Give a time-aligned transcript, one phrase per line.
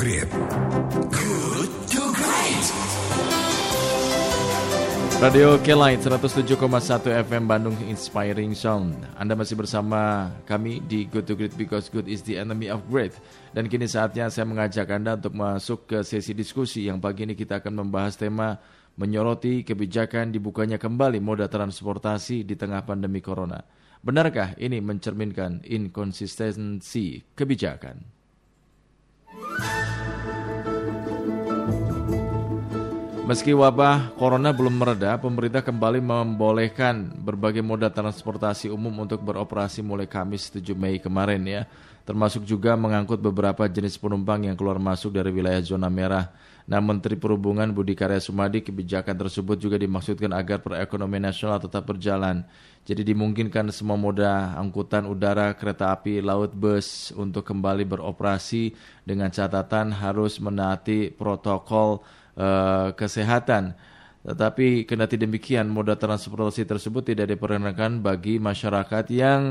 [0.00, 0.32] Great.
[1.12, 2.66] Good to Great.
[5.20, 6.56] Radio K-Light 107,1
[7.28, 12.24] FM Bandung Inspiring Sound Anda masih bersama kami di Good to Great Because Good is
[12.24, 13.12] the Enemy of Great
[13.52, 17.60] Dan kini saatnya saya mengajak Anda untuk masuk ke sesi diskusi Yang pagi ini kita
[17.60, 18.56] akan membahas tema
[18.96, 23.60] Menyoroti kebijakan dibukanya kembali moda transportasi di tengah pandemi Corona
[24.00, 28.20] Benarkah ini mencerminkan inkonsistensi kebijakan?
[33.30, 40.10] Meski wabah corona belum mereda, pemerintah kembali membolehkan berbagai moda transportasi umum untuk beroperasi mulai
[40.10, 41.62] Kamis 7 Mei kemarin ya.
[42.02, 46.26] Termasuk juga mengangkut beberapa jenis penumpang yang keluar masuk dari wilayah zona merah.
[46.66, 52.42] Nah, Menteri Perhubungan Budi Karya Sumadi kebijakan tersebut juga dimaksudkan agar perekonomian nasional tetap berjalan.
[52.82, 58.74] Jadi dimungkinkan semua moda angkutan udara, kereta api, laut, bus untuk kembali beroperasi
[59.06, 62.02] dengan catatan harus menaati protokol
[62.40, 63.76] uh, kesehatan.
[64.20, 69.42] Tetapi kendati demikian moda transportasi tersebut tidak diperkenankan bagi masyarakat yang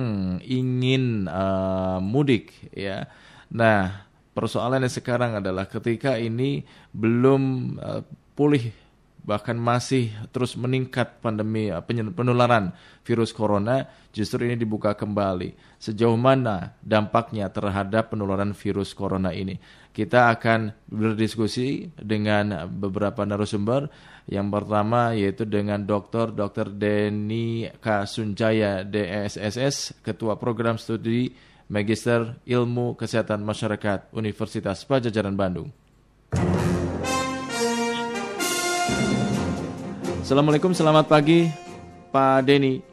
[0.45, 3.10] ingin uh, mudik ya.
[3.50, 4.06] Nah,
[4.38, 6.62] persoalannya sekarang adalah ketika ini
[6.94, 7.42] belum
[7.82, 8.02] uh,
[8.38, 8.89] pulih
[9.23, 12.72] bahkan masih terus meningkat pandemi eh, penularan
[13.06, 15.78] virus corona, justru ini dibuka kembali.
[15.78, 19.58] Sejauh mana dampaknya terhadap penularan virus corona ini?
[19.89, 23.89] Kita akan berdiskusi dengan beberapa narasumber.
[24.30, 26.31] Yang pertama yaitu dengan Dr.
[26.38, 26.70] Dr.
[26.70, 28.06] Denny K.
[28.06, 31.33] Sunjaya DSSS, Ketua Program Studi
[31.70, 35.89] Magister Ilmu Kesehatan Masyarakat Universitas Pajajaran Bandung.
[40.30, 41.49] Assalamualaikum, selamat pagi
[42.13, 42.85] Pak Denny.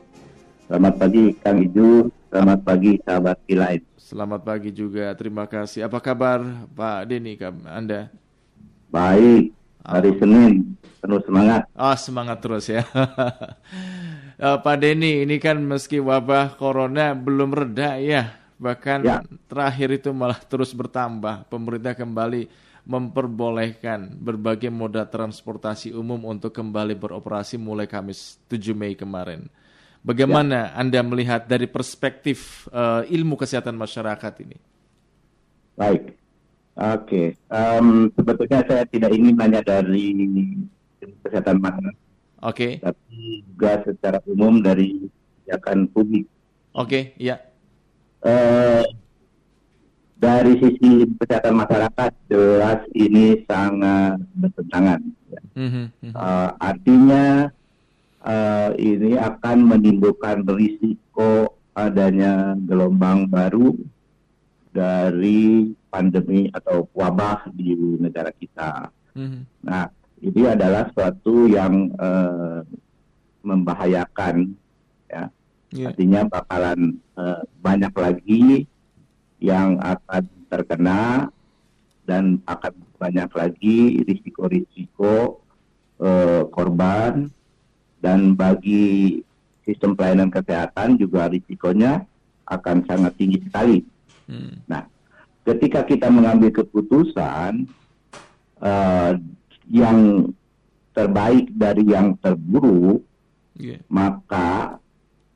[0.72, 3.84] Selamat pagi Kang Iju, selamat pagi sahabat Kilain.
[4.00, 5.84] Selamat pagi juga, terima kasih.
[5.84, 6.40] Apa kabar
[6.72, 7.36] Pak Denny
[7.68, 8.08] Anda?
[8.88, 9.52] Baik,
[9.84, 10.16] hari oh.
[10.16, 11.68] Senin, penuh semangat.
[11.76, 12.88] Oh, semangat terus ya.
[14.40, 19.20] Eh, Pak Denny, ini kan meski wabah corona belum reda ya, bahkan ya.
[19.44, 21.44] terakhir itu malah terus bertambah.
[21.52, 22.48] Pemerintah kembali
[22.86, 29.50] memperbolehkan berbagai moda transportasi umum untuk kembali beroperasi mulai Kamis 7 Mei kemarin.
[30.06, 30.78] Bagaimana ya.
[30.78, 34.54] Anda melihat dari perspektif uh, ilmu kesehatan masyarakat ini?
[35.74, 36.14] Baik,
[36.78, 37.02] oke.
[37.10, 37.26] Okay.
[37.50, 40.14] Um, sebetulnya saya tidak ingin nanya dari
[41.26, 41.98] kesehatan masyarakat.
[42.46, 42.54] Oke.
[42.54, 42.72] Okay.
[42.86, 45.10] Tapi juga secara umum dari
[45.42, 46.30] kebijakan publik.
[46.70, 47.42] Oke, okay, ya.
[48.22, 48.86] Uh,
[50.16, 55.00] dari sisi kesehatan masyarakat jelas ini sangat bertentangan.
[55.28, 55.42] Ya.
[55.60, 55.86] Mm-hmm.
[56.16, 57.24] Uh, artinya
[58.24, 63.76] uh, ini akan menimbulkan risiko adanya gelombang baru
[64.72, 68.88] dari pandemi atau wabah di negara kita.
[69.16, 69.42] Mm-hmm.
[69.68, 69.92] Nah,
[70.24, 72.64] ini adalah suatu yang uh,
[73.44, 74.56] membahayakan,
[75.12, 75.28] ya.
[75.76, 75.92] Yeah.
[75.92, 78.64] Artinya bakalan uh, banyak lagi
[79.40, 81.28] yang akan terkena
[82.06, 85.42] dan akan banyak lagi risiko-risiko
[86.00, 87.28] eh, korban
[88.00, 89.20] dan bagi
[89.66, 92.06] sistem pelayanan kesehatan juga risikonya
[92.46, 93.82] akan sangat tinggi sekali.
[94.30, 94.62] Hmm.
[94.70, 94.86] Nah,
[95.42, 97.66] ketika kita mengambil keputusan
[98.62, 99.12] uh,
[99.66, 100.30] yang
[100.94, 103.02] terbaik dari yang terburuk,
[103.58, 103.82] yeah.
[103.90, 104.78] maka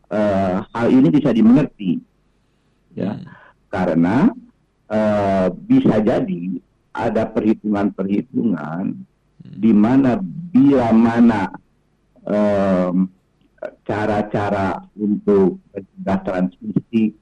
[0.06, 1.98] uh, hal ini bisa dimengerti.
[2.94, 3.18] Ya.
[3.18, 3.39] Hmm
[3.70, 4.28] karena
[4.90, 6.58] uh, bisa jadi
[6.90, 9.54] ada perhitungan-perhitungan hmm.
[9.56, 10.18] di mana
[10.50, 11.42] bila mana
[13.86, 17.14] cara-cara untuk mencegah transmisi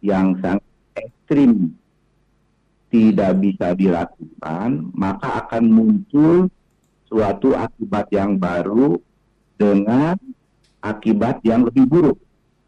[0.00, 0.64] yang sangat
[0.96, 1.76] ekstrim
[2.88, 6.48] tidak bisa dilakukan, maka akan muncul
[7.04, 8.96] suatu akibat yang baru
[9.60, 10.16] dengan
[10.80, 12.18] akibat yang lebih buruk.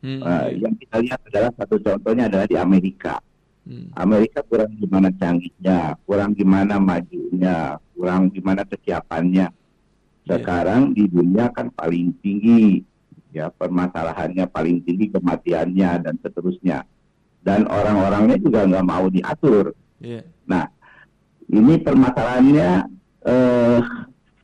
[0.00, 0.20] Hmm.
[0.24, 3.20] Uh, yang kita lihat adalah satu contohnya adalah di Amerika.
[3.68, 3.92] Hmm.
[3.92, 9.52] Amerika kurang gimana canggihnya, kurang gimana majunya, kurang gimana kesiapannya.
[9.52, 10.28] Iya.
[10.36, 10.96] Sekarang yeah.
[10.96, 12.80] di dunia kan paling tinggi
[13.30, 16.82] ya permasalahannya paling tinggi kematiannya dan seterusnya.
[17.40, 19.72] Dan orang-orangnya juga nggak mau diatur.
[20.00, 20.28] Yeah.
[20.44, 20.68] Nah,
[21.48, 22.68] ini permasalahannya
[23.24, 23.78] eh,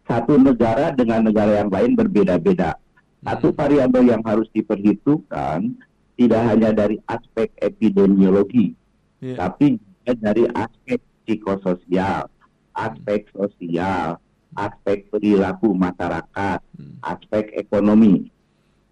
[0.06, 2.79] satu negara dengan negara yang lain berbeda-beda.
[3.26, 5.75] Satu variabel yang harus diperhitungkan
[6.14, 8.73] tidak hanya dari aspek epidemiologi,
[9.19, 9.34] yeah.
[9.34, 12.31] tapi juga dari aspek psikososial,
[12.73, 14.23] aspek sosial,
[14.55, 17.02] aspek perilaku masyarakat, hmm.
[17.02, 18.31] aspek ekonomi.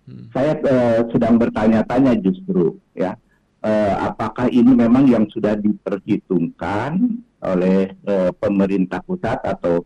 [0.04, 0.28] Hmm.
[0.34, 3.14] Saya uh, sedang bertanya-tanya justru, ya,
[3.62, 9.84] uh, apakah ini memang yang sudah diperhitungkan oleh eh, pemerintah pusat atau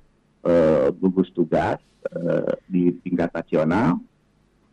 [1.03, 1.83] gugus tugas
[2.71, 4.08] di tingkat nasional Hmm.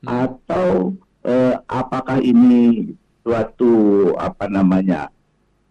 [0.06, 3.74] Atau eh, apakah ini suatu
[4.16, 5.10] apa namanya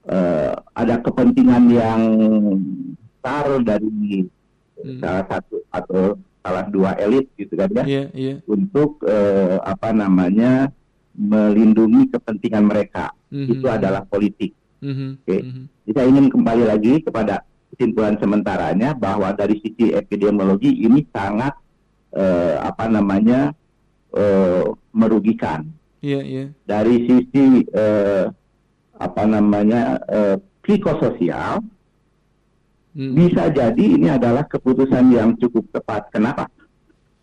[0.05, 2.03] eh, ada kepentingan yang
[2.95, 4.27] besar dari
[4.75, 5.01] Hmm.
[5.01, 6.03] salah satu atau
[6.45, 8.35] salah dua elit gitu kan ya Iya, iya.
[8.45, 10.69] untuk eh, apa namanya
[11.17, 13.49] melindungi kepentingan mereka Mhm.
[13.49, 14.53] itu adalah politik.
[14.85, 15.39] Mhm, Oke.
[15.41, 15.63] mhm.
[15.87, 17.41] Jadi saya ingin kembali lagi kepada
[17.73, 21.55] kesimpulan sementaranya bahwa dari sisi epidemiologi ini sangat
[22.13, 23.57] eh, apa namanya
[24.15, 25.67] eh, merugikan.
[26.01, 26.45] Iya, iya.
[26.65, 28.25] Dari sisi eh,
[28.95, 31.61] apa namanya eh, psikososial
[32.95, 33.11] Hmm.
[33.11, 36.15] bisa jadi ini adalah keputusan yang cukup tepat.
[36.15, 36.47] Kenapa?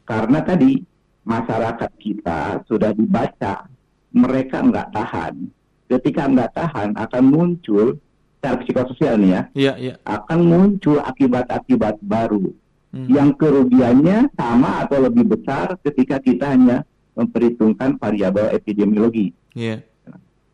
[0.04, 0.84] Karena tadi
[1.24, 3.72] masyarakat kita sudah dibaca,
[4.12, 5.48] mereka nggak tahan.
[5.88, 7.96] Ketika nggak tahan akan muncul
[8.36, 9.94] secara psikososial nih ya, Iya, iya.
[10.04, 12.52] akan muncul akibat-akibat baru
[12.92, 13.08] Hmm.
[13.08, 16.84] yang kerugiannya sama atau lebih besar ketika kita hanya
[17.16, 19.32] memperhitungkan variabel epidemiologi.
[19.56, 19.80] Iya.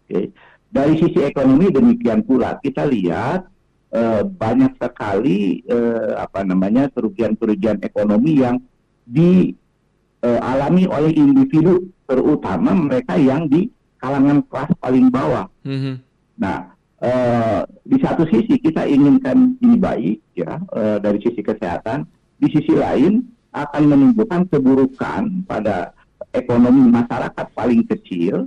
[0.06, 0.30] Oke.
[0.69, 3.50] Dari sisi ekonomi demikian pula kita lihat
[3.89, 8.62] eh, banyak sekali eh, apa namanya kerugian-kerugian ekonomi yang
[9.10, 13.66] dialami oleh individu terutama mereka yang di
[13.98, 15.50] kalangan kelas paling bawah.
[15.66, 16.06] Mhm.
[16.38, 16.69] Nah,
[17.01, 22.06] eh, di satu sisi kita inginkan ini baik ya eh, dari sisi kesehatan,
[22.38, 25.94] di sisi lain akan menimbulkan keburukan pada
[26.31, 28.45] ekonomi masyarakat paling kecil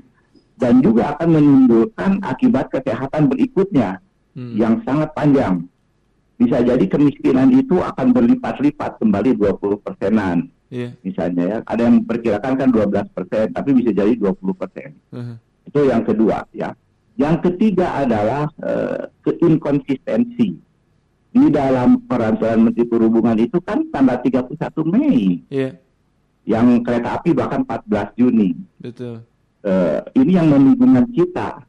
[0.54, 3.98] dan juga akan menimbulkan akibat kesehatan berikutnya
[4.30, 4.54] Hmm.
[4.54, 5.66] yang sangat panjang.
[6.38, 10.94] Bisa jadi kemiskinan itu akan berlipat-lipat kembali 20 persenan Iya.
[11.02, 11.58] misalnya ya.
[11.66, 14.94] Ada yang memperkirakan kan 12 persen, tapi bisa jadi 20 persen.
[15.10, 15.34] Mhm.
[15.66, 16.70] Itu yang kedua ya.
[17.18, 20.54] Yang ketiga adalah eh, keinkonsistensi.
[21.30, 25.78] Di dalam peraturan Menteri Perhubungan itu kan tanggal 31 Mei, Iya,
[26.42, 28.58] yang kereta api bahkan 14 Juni.
[28.82, 29.22] betul.
[29.60, 31.62] Eh, ini yang membingungkan kita.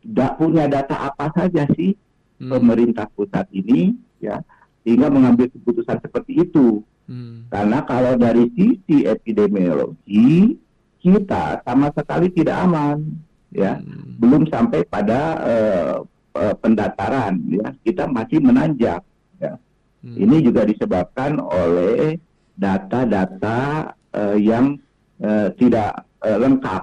[0.00, 1.92] Tidak punya data apa saja sih
[2.36, 2.52] Hmm.
[2.52, 4.44] pemerintah pusat ini ya
[4.84, 6.84] sehingga mengambil keputusan seperti itu.
[7.08, 7.48] Hmm.
[7.48, 10.54] Karena kalau dari sisi epidemiologi
[11.00, 13.02] kita sama sekali tidak aman,
[13.50, 13.78] ya.
[13.78, 14.20] Hmm.
[14.20, 15.94] Belum sampai pada eh,
[16.60, 17.72] pendataran, ya.
[17.82, 19.00] Kita masih menanjak.
[19.40, 19.54] Ya.
[20.04, 20.16] Hmm.
[20.16, 22.20] Ini juga disebabkan oleh
[22.56, 24.80] data-data eh, yang
[25.20, 26.82] eh, tidak eh, lengkap,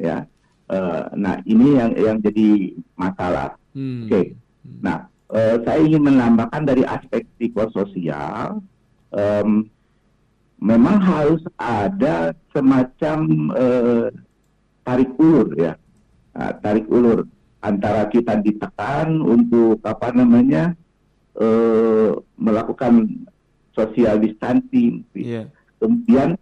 [0.00, 0.26] ya.
[0.66, 3.54] Eh, nah, ini yang yang jadi masalah.
[3.70, 4.10] Hmm.
[4.10, 4.34] Oke.
[4.82, 8.58] Nah, eh, saya ingin menambahkan dari aspek psikososial,
[9.14, 9.70] em,
[10.58, 13.18] memang harus ada semacam
[13.54, 14.06] eh,
[14.82, 15.74] tarik ulur ya,
[16.36, 17.24] Nah, tarik ulur
[17.66, 20.78] antara kita ditekan untuk apa namanya
[21.34, 23.12] eh, melakukan
[23.70, 25.52] social distancing, Iya.
[25.76, 26.38] kemudian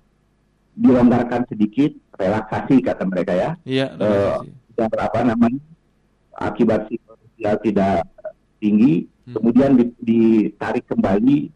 [0.72, 4.50] dilonggarkan sedikit relaksasi kata mereka ya Iya, Eh, relaksasi.
[4.76, 5.62] yang apa namanya
[6.34, 8.06] akibat psikososial tidak
[8.58, 9.34] tinggi Hmm.
[9.34, 11.48] kemudian di- ditarik kembali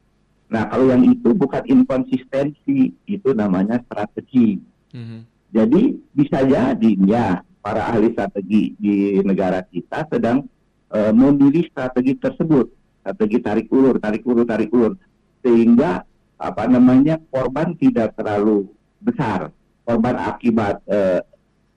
[0.49, 4.57] nah kalau yang itu bukan inkonsistensi itu namanya strategi
[4.91, 5.19] Mhm.
[5.51, 10.47] jadi bisa jadi ya para ahli strategi di negara kita sedang
[10.89, 12.67] eh, memilih strategi tersebut
[13.03, 14.95] strategi tarik ulur tarik ulur tarik ulur
[15.43, 16.03] sehingga
[16.39, 19.51] apa namanya korban tidak terlalu besar
[19.83, 21.21] korban akibat eh,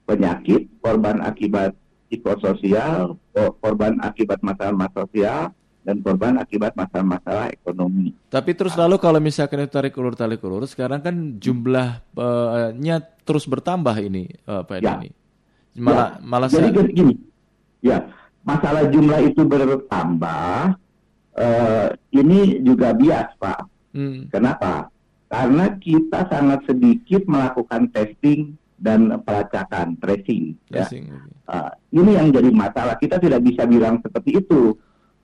[0.06, 1.74] penyakit korban akibat
[2.08, 5.42] psikososial ko- korban akibat masalah-masalah sosial
[5.82, 10.70] dan korban akibat masalah-masalah ekonomi Tapi terus lalu kalau misalkan itu tarik ulur tarik ulur,
[10.70, 12.96] sekarang kan jumlahnya
[13.26, 14.94] terus bertambah ini, eh, Pak Ya.
[14.98, 15.10] Denny.
[15.78, 17.13] Malah Ya, malah jadi se- gini,
[17.80, 17.98] ya
[18.44, 20.75] masalah jumlah itu bertambah
[21.32, 23.68] eh, ini juga bias pak.
[23.92, 24.32] Hmm.
[24.32, 24.88] kenapa?
[25.28, 30.84] Karena kita sangat sedikit melakukan testing dan pelacakan tracing ya.
[30.88, 31.32] Tracing, oke.
[31.48, 32.96] Ah, ini yang jadi masalah.
[32.96, 34.75] Kita tidak bisa bilang seperti itu.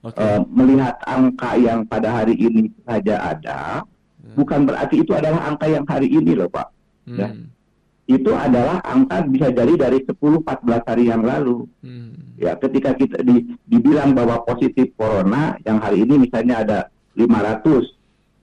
[0.04, 0.20] Oke.
[0.20, 3.82] Eh, melihat angka yang pada hari ini saja ada
[4.36, 6.68] bukan berarti itu adalah angka yang hari ini loh pak.
[7.08, 7.28] Ya.
[8.08, 10.40] Itu adalah angka bisa jadi dari 10-14
[10.88, 12.16] hari yang lalu Hmm.
[12.40, 16.78] ya ketika kita di, dibilang bahwa positif corona yang hari ini misalnya ada
[17.12, 17.84] 500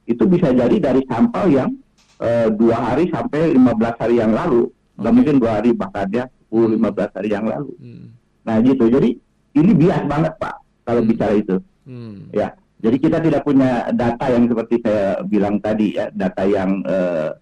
[0.06, 1.70] itu bisa jadi dari sampel yang
[2.22, 3.66] eh, dua hari sampai 15
[3.98, 5.10] hari yang lalu Oke.
[5.10, 8.06] mungkin dua hari bahkan ya 10-15 hari yang lalu Hmm.
[8.46, 9.10] nah gitu jadi
[9.52, 11.10] ini bias banget pak kalau Hmm.
[11.10, 12.30] bicara itu Hmm.
[12.32, 17.34] ya jadi kita tidak punya data yang seperti saya bilang tadi ya data yang eh,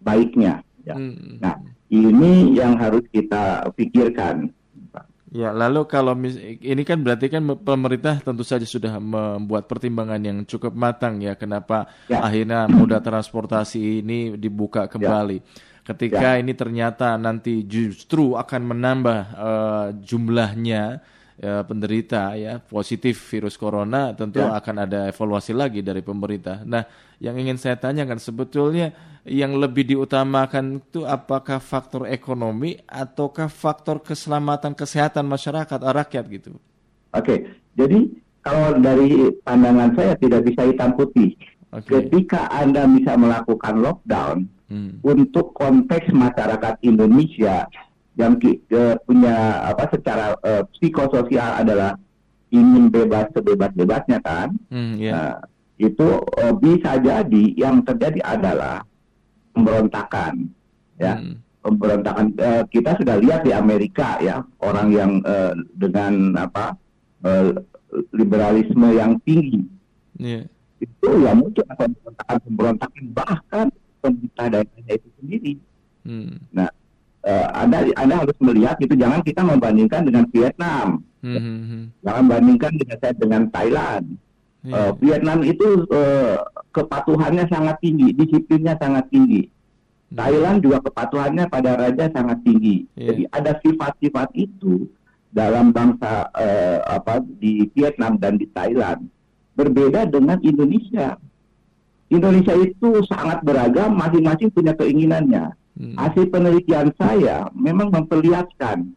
[0.00, 1.36] baiknya ya Hmm.
[1.38, 1.54] Nah,
[1.88, 4.48] ini yang harus kita pikirkan.
[5.28, 10.40] Ya, lalu kalau mis- ini kan berarti kan pemerintah tentu saja sudah membuat pertimbangan yang
[10.42, 12.24] cukup matang ya kenapa Ya.
[12.24, 15.44] akhirnya moda transportasi ini dibuka kembali.
[15.84, 16.40] Ketika Ya.
[16.40, 21.04] ini ternyata nanti justru akan menambah eh, jumlahnya
[21.38, 24.54] eh, penderita ya positif virus corona, tentu Ya.
[24.58, 26.66] akan ada evaluasi lagi dari pemerintah.
[26.66, 26.82] Nah,
[27.18, 28.90] yang ingin saya tanyakan sebetulnya
[29.22, 36.50] yang lebih diutamakan itu apakah faktor ekonomi ataukah faktor keselamatan kesehatan masyarakat eh, rakyat gitu?
[37.14, 38.10] Oke, jadi
[38.42, 41.38] kalau dari pandangan saya tidak bisa hitam putih.
[41.68, 42.00] Oke.
[42.08, 45.00] Ketika Anda bisa melakukan lockdown Hmm.
[45.00, 47.64] untuk konteks masyarakat Indonesia
[48.18, 51.94] yang ki- eh, punya apa secara eh, psikososial adalah
[52.50, 55.12] ingin bebas sebebas-bebasnya kan, Hmm, ya.
[55.12, 55.32] Nah,
[55.78, 58.82] itu eh, bisa jadi yang terjadi adalah
[59.52, 60.50] pemberontakan,
[60.96, 61.14] ya.
[61.16, 61.38] Hmm.
[61.58, 66.74] Pemberontakan eh, kita sudah lihat di Amerika ya orang yang eh, dengan apa
[67.22, 67.50] eh,
[68.10, 69.64] liberalisme yang tinggi
[70.16, 70.46] Iya.
[70.78, 73.66] itu ya muncul pemberontakan-pemberontakan bahkan
[73.98, 75.52] pemerintah daerahnya itu sendiri.
[76.02, 76.38] Hmm.
[76.50, 76.70] Nah,
[77.24, 81.84] eh, anda anda harus melihat itu jangan kita membandingkan dengan Vietnam, Hmm, hmm, hmm.
[82.06, 84.06] jangan bandingkan dengan saya dengan Thailand.
[84.62, 84.74] Iya.
[84.74, 86.36] Eh, Vietnam itu eh,
[86.70, 89.50] kepatuhannya sangat tinggi, disiplinnya sangat tinggi.
[90.10, 90.16] Hmm.
[90.18, 92.86] Thailand juga kepatuhannya pada raja sangat tinggi.
[92.94, 93.06] Iya.
[93.10, 94.86] Jadi ada sifat-sifat itu
[95.34, 99.10] dalam bangsa eh, apa di Vietnam dan di Thailand
[99.58, 101.18] berbeda dengan Indonesia.
[102.08, 105.52] Indonesia itu sangat beragam, masing-masing punya keinginannya.
[105.78, 105.94] Hmm.
[105.94, 108.90] Hasil penelitian saya memang memperlihatkan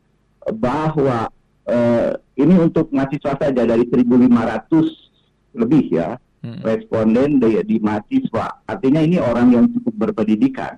[0.58, 1.30] bahwa
[1.64, 4.90] eh, ini untuk mahasiswa saja dari 1.500
[5.54, 6.58] lebih ya Hmm.
[6.66, 8.66] responden di, di mahasiswa.
[8.66, 10.74] Artinya ini orang yang cukup berpendidikan.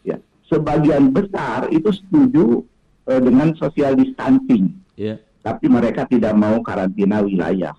[0.00, 0.16] Ya,
[0.48, 2.64] sebagian besar itu setuju
[3.04, 5.20] eh, dengan social distancing, Iya.
[5.44, 7.76] tapi mereka tidak mau karantina wilayah.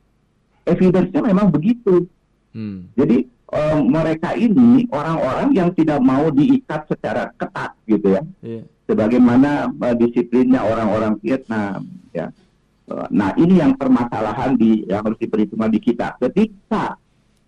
[0.69, 2.05] Evidence-nya memang begitu.
[2.53, 2.85] Hmm.
[2.93, 8.63] Jadi eh, mereka ini orang-orang yang tidak mau diikat secara ketat gitu ya Iya.
[8.85, 12.27] sebagaimana eh, disiplinnya orang-orang Vietnam ya.
[12.87, 16.15] Eh, Nah, ini yang permasalahan di yang harus diperhitungkan di kita.
[16.23, 16.95] Ketika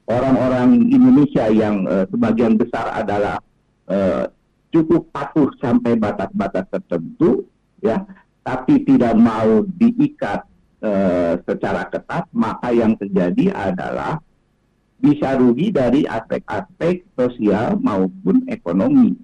[0.03, 3.39] orang-orang Indonesia yang eh, sebagian besar adalah
[3.87, 4.27] eh,
[4.69, 7.47] cukup patuh sampai batas-batas tertentu
[7.79, 8.03] ya,
[8.43, 10.43] tapi tidak mau diikat
[10.81, 14.19] eh, secara ketat, maka yang terjadi adalah
[14.99, 19.15] bisa rugi dari aspek-aspek sosial maupun ekonomi.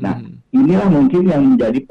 [0.00, 0.40] Nah, Hmm.
[0.50, 1.84] inilah mungkin yang menjadi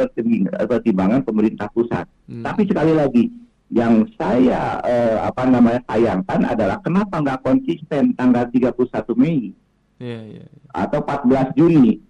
[0.66, 2.10] pertimbangan, pemerintah pusat.
[2.26, 2.42] Hmm.
[2.42, 3.30] Tapi sekali lagi,
[3.70, 9.54] yang saya eh, apa namanya sayangkan adalah kenapa nggak konsisten tanggal 31 Mei
[10.02, 10.42] Iya, iya.
[10.42, 10.46] iya.
[10.74, 12.02] atau 14 Juni.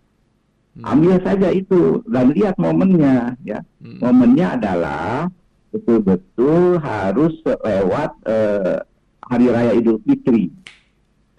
[0.80, 0.84] Hmm.
[0.88, 3.60] Ambil saja itu dan lihat momennya ya.
[3.84, 4.00] Hmm.
[4.00, 5.28] Momennya adalah
[5.76, 8.80] betul-betul harus lewat eh,
[9.30, 10.48] Hari Raya Idul Fitri.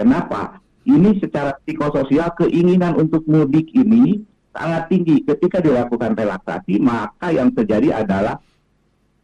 [0.00, 0.56] Kenapa?
[0.88, 5.20] Ini secara psikososial keinginan untuk mudik ini sangat tinggi.
[5.28, 8.40] Ketika dilakukan relaksasi, maka yang terjadi adalah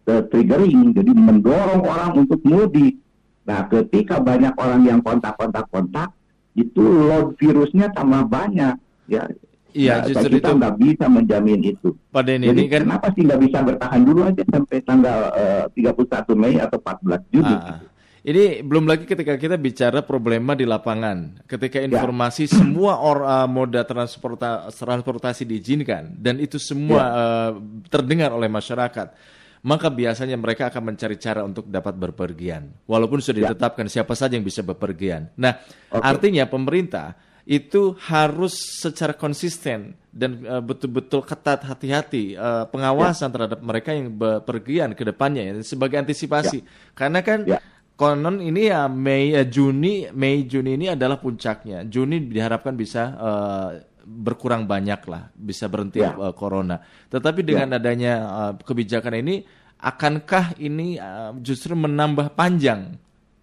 [0.05, 3.01] triggering, jadi mendorong orang untuk mudik.
[3.49, 6.13] Nah, ketika banyak orang yang kontak-kontak-kontak,
[6.53, 8.77] itu load virusnya tambah banyak.
[9.09, 9.33] Ya,
[9.77, 11.93] Iya, Nah, justru kita itu nggak bisa menjamin itu.
[12.09, 15.65] Pak Denny Jadi ini kan kenapa sih nggak bisa bertahan dulu aja sampai tanggal eh,
[15.77, 17.53] 31 Mei atau 14 Juni?
[17.53, 17.85] Ah,
[18.27, 21.87] ini belum lagi ketika kita bicara problema di lapangan, ketika Ya.
[21.87, 27.07] informasi semua or, uh, moda transporta, transportasi diizinkan dan itu semua Ya.
[27.15, 27.51] uh,
[27.87, 29.15] terdengar oleh masyarakat,
[29.63, 33.49] maka biasanya mereka akan mencari cara untuk dapat berpergian, walaupun sudah Ya.
[33.55, 35.31] ditetapkan siapa saja yang bisa berpergian.
[35.39, 35.63] Nah,
[35.95, 36.03] Oke.
[36.03, 37.15] artinya pemerintah
[37.47, 44.99] itu harus secara konsisten dan uh, betul-betul ketat hati-hati uh, pengawasan terhadap mereka yang bepergian
[44.99, 46.67] ke depannya ya, sebagai antisipasi.
[46.91, 47.63] Karena kan Ya.
[47.97, 51.83] Konon ini ya Mei eh, Juni Mei Juni ini adalah puncaknya.
[51.89, 53.69] Juni diharapkan bisa uh,
[54.07, 56.15] berkurang banyak lah, bisa berhenti Ya.
[56.15, 56.79] uh, corona.
[57.11, 59.43] Tetapi dengan adanya uh, kebijakan ini
[59.81, 62.95] akankah ini uh, justru menambah panjang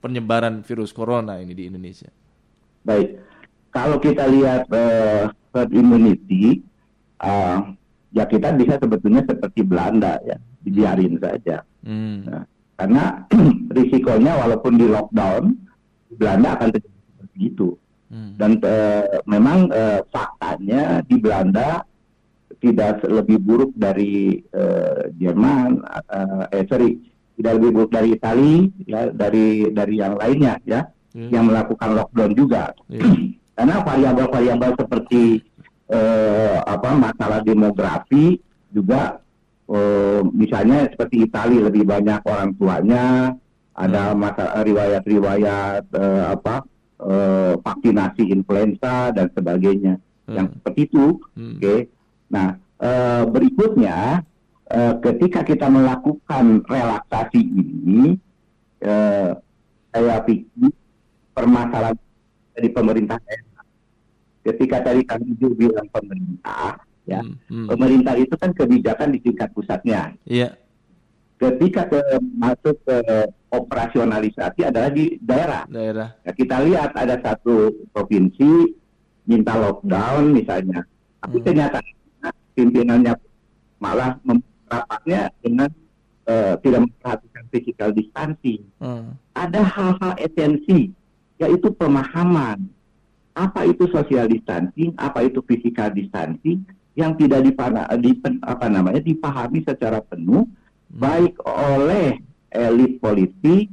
[0.03, 2.12] penyebaran virus corona ini di Indonesia?
[2.83, 3.15] Baik,
[3.72, 6.60] kalau kita lihat eh, herd immunity,
[7.24, 7.60] eh,
[8.12, 11.63] ya kita bisa sebetulnya seperti Belanda ya, dibiarin saja.
[11.79, 12.27] Hmm.
[12.27, 12.43] Nah,
[12.77, 13.25] karena
[13.77, 15.53] risikonya walaupun di lockdown,
[16.13, 17.70] Belanda akan terjadi seperti itu.
[18.13, 18.34] Hmm.
[18.38, 21.82] Dan eh, memang eh, faktanya di Belanda
[22.62, 25.82] tidak lebih buruk dari eh, Jerman,
[26.13, 27.01] eh, eh sorry,
[27.39, 31.30] tidak lebih buruk dari Italia, ya dari dari yang lainnya ya, Hmm.
[31.30, 32.74] yang melakukan lockdown juga.
[32.89, 33.06] Iya.
[33.56, 35.38] Karena variabel-variabel seperti
[35.94, 38.42] eh, apa masalah demografi
[38.74, 39.22] juga
[39.74, 43.34] eh, misalnya seperti Italia lebih banyak orang tuanya,
[43.74, 46.62] ada masa riwayat-riwayat eh, apa
[47.01, 50.36] eh, vaksinasi influenza dan sebagainya, Hmm.
[50.39, 51.20] yang seperti itu.
[51.36, 51.60] Hmm.
[51.60, 51.75] Oke,
[52.32, 54.24] nah eh, berikutnya
[54.72, 58.15] eh, ketika kita melakukan relaksasi ini,
[58.80, 59.36] eh,
[59.92, 60.72] saya pikir
[61.36, 62.00] permasalahan
[62.56, 63.65] dari pemerintah daerah.
[64.44, 67.36] Ketika tadi kami juga bilang pemerintah, ya Hmm.
[67.51, 67.67] Hmm.
[67.67, 70.15] pemerintah itu kan kebijakan di tingkat pusatnya.
[70.24, 70.55] Iya.
[71.36, 72.00] Ketika ke,
[72.39, 72.98] masuk ke
[73.51, 75.67] operasionalisasi adalah di daerah.
[75.67, 76.15] Daerah.
[76.24, 78.72] Ya, kita lihat ada satu provinsi
[79.27, 80.88] minta lockdown misalnya,
[81.19, 81.45] tapi Hmm.
[81.45, 81.77] ternyata
[82.55, 83.13] pimpinannya
[83.79, 85.69] malah menerapkannya dengan
[86.24, 88.63] eh, tidak memperhatikan physical distancing.
[88.79, 89.19] Hmm.
[89.36, 90.88] Ada hal-hal esensi,
[91.36, 92.63] yaitu pemahaman
[93.36, 99.65] apa itu social distancing, apa itu physical distancing yang tidak dipana, dipen- apa namanya dipahami
[99.65, 100.45] secara penuh
[100.93, 102.21] baik oleh
[102.53, 103.65] elit politik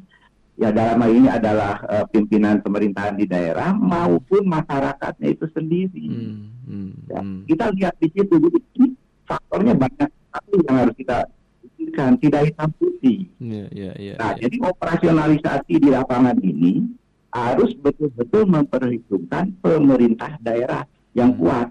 [0.56, 6.04] ya dalam hal ini adalah eh, pimpinan pemerintahan di daerah maupun masyarakatnya itu sendiri.
[6.08, 6.48] Hmm.
[6.64, 6.90] Hmm.
[7.08, 7.44] Ya, Hmm.
[7.44, 8.84] Kita lihat di situ, jadi
[9.24, 11.18] faktornya banyak sekali yang harus kita
[11.60, 13.18] pikirkan, tidak hitam putih.
[13.36, 14.14] Iya, iya, iya.
[14.16, 14.48] Nah, iya.
[14.48, 16.88] jadi operasionalisasi di lapangan ini
[17.30, 21.40] harus betul-betul memperhitungkan pemerintah daerah yang Hmm.
[21.40, 21.68] kuat.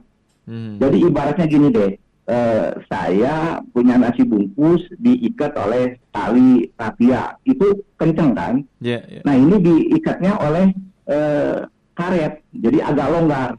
[0.49, 0.81] Hmm.
[0.81, 1.93] Jadi ibaratnya gini deh,
[2.25, 8.65] eh, saya punya nasi bungkus diikat oleh tali rapia, itu kenceng kan?
[8.81, 9.21] Iya, iya.
[9.21, 10.73] Nah ini diikatnya oleh
[11.05, 13.49] eh, karet, jadi agak longgar.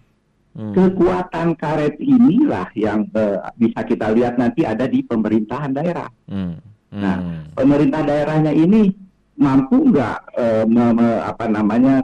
[0.50, 0.74] Hmm.
[0.74, 6.10] Kekuatan karet inilah yang eh, bisa kita lihat nanti ada di pemerintahan daerah.
[6.26, 6.58] Hmm.
[6.90, 7.54] Nah, Hmm.
[7.54, 8.90] pemerintah daerahnya ini
[9.38, 12.02] mampu nggak eh, me- me- apa namanya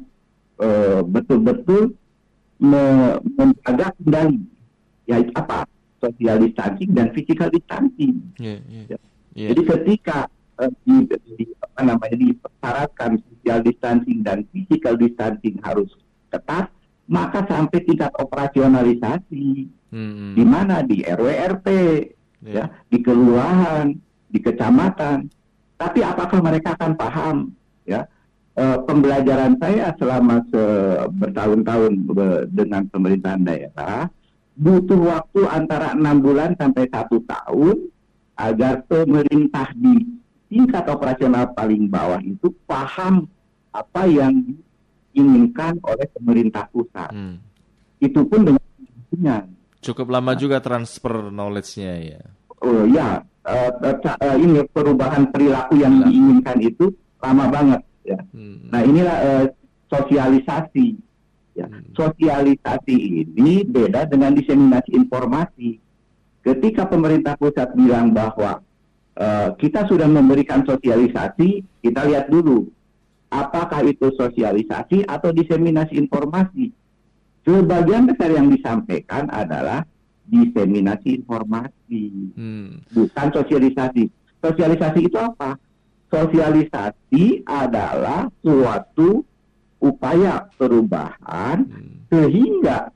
[1.04, 1.92] betul-betul
[2.56, 4.40] me- menjaga kendali
[5.06, 5.64] ya apa
[5.96, 8.20] social distancing dan physical distancing.
[8.36, 8.82] Iya, iya.
[8.86, 8.98] Ya.
[9.32, 9.48] Iya.
[9.52, 10.18] Jadi ketika
[10.56, 10.94] eh, di,
[11.36, 15.88] di- apa namanya dipersyaratkan social distancing dan physical distancing harus
[16.28, 16.68] ketat,
[17.06, 20.34] maka sampai tingkat operasionalisasi Hmm.
[20.34, 21.68] di mana di RW RT
[22.42, 22.52] Iya.
[22.52, 23.94] ya di kelurahan,
[24.26, 25.30] di kecamatan.
[25.76, 27.36] Tapi apakah mereka akan paham
[27.86, 28.02] ya?
[28.52, 34.10] Eh, pembelajaran saya selama se- bertahun-tahun be- dengan pemerintahan daerah
[34.56, 37.92] butuh waktu antara enam bulan sampai satu tahun
[38.34, 40.00] agar pemerintah di
[40.48, 43.28] tingkat operasional paling bawah itu paham
[43.70, 44.32] apa yang
[45.12, 47.12] diinginkan oleh pemerintah pusat.
[47.12, 47.36] Hmm.
[48.00, 48.44] Itu pun
[49.12, 49.44] dengan.
[49.80, 52.22] Cukup lama juga transfer knowledge-nya ya.
[52.64, 53.22] Oh ya,
[54.02, 56.08] ca- eh, ini perubahan perilaku yang Perilaku.
[56.10, 56.86] diinginkan itu
[57.20, 58.18] lama banget ya.
[58.32, 58.66] Hmm.
[58.72, 59.44] Nah inilah eh,
[59.86, 61.05] sosialisasi.
[61.56, 61.66] Ya.
[61.72, 61.88] Hmm.
[61.96, 65.80] Sosialisasi ini beda dengan diseminasi informasi.
[66.44, 68.60] Ketika pemerintah pusat bilang bahwa
[69.16, 72.68] eh, kita sudah memberikan sosialisasi, kita lihat dulu
[73.32, 76.70] apakah itu sosialisasi atau diseminasi informasi.
[77.42, 79.86] Sebagian besar yang disampaikan adalah
[80.26, 82.82] diseminasi informasi Hmm.
[82.90, 84.10] bukan sosialisasi.
[84.42, 85.56] Sosialisasi itu apa?
[86.10, 89.22] Sosialisasi adalah suatu
[89.78, 92.06] upaya perubahan Hmm.
[92.08, 92.90] sehingga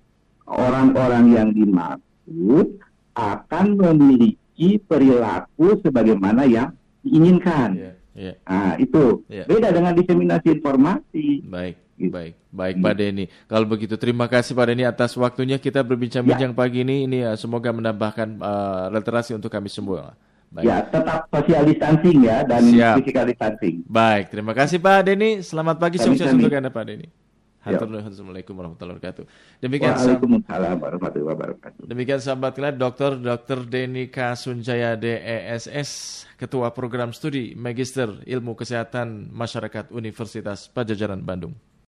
[0.47, 2.67] orang-orang yang dimaksud
[3.13, 7.69] akan memiliki perilaku sebagaimana yang diinginkan.
[7.77, 8.33] Iya, iya.
[8.45, 9.45] Nah, itu Iya.
[9.47, 11.27] beda dengan diseminasi informasi.
[11.45, 12.13] Baik, Gitu.
[12.13, 12.75] baik, baik.
[12.81, 13.25] Pak Denny.
[13.47, 17.05] Kalau begitu terima kasih Pak Denny atas waktunya kita berbincang-bincang pagi ini.
[17.05, 20.13] Ini ya, semoga menambahkan eh, literasi untuk kami semua.
[20.51, 20.67] Baik.
[20.67, 22.95] Ya, tetap social distancing ya dan Siap.
[22.99, 23.75] physical distancing.
[23.87, 25.47] Baik, terima kasih Pak Denny.
[25.47, 26.43] Selamat pagi, Kami- sukses kami.
[26.43, 27.07] untuk Anda Pak Denny.
[27.61, 27.77] Ya.
[27.77, 29.25] Assalamualaikum warahmatullahi wabarakatuh.
[29.61, 31.83] Demikian Waalaikumsalam warahmatullahi wabarakatuh.
[31.85, 33.21] Demikian sahabat kita Dr.
[33.21, 33.69] Dr.
[33.69, 41.53] Denny Kasunjaya DESS, Ketua Program Studi Magister Ilmu Kesehatan Masyarakat Universitas Pajajaran Bandung.